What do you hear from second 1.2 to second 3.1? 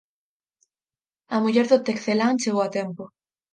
A muller do Tecelán chegou a tempo